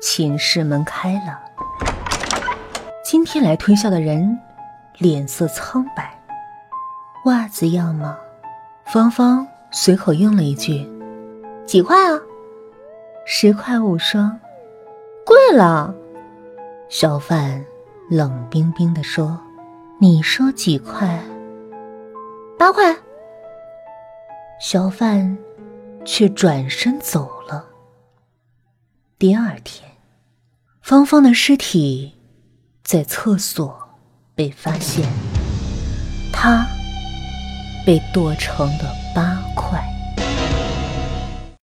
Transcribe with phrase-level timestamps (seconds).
[0.00, 1.40] 寝室门开了，
[3.04, 4.38] 今天来推销的人
[4.96, 6.16] 脸色苍白。
[7.24, 8.16] 袜子要吗？
[8.84, 10.88] 芳芳随口应了一句
[11.66, 12.16] ：“几块啊
[13.26, 14.38] ？”“十块五双。
[15.26, 15.92] ”“贵了。”
[16.88, 17.62] 小贩
[18.08, 19.38] 冷冰冰的说
[19.98, 21.18] ：“你说几块
[22.56, 22.96] ？”“八块。”
[24.60, 25.36] 小贩
[26.04, 27.28] 却转身走。
[29.18, 29.90] 第二天。
[30.80, 32.14] 芳芳的尸体
[32.84, 33.76] 在厕所
[34.36, 35.08] 被发现，
[36.32, 36.64] 她
[37.84, 39.42] 被剁成了八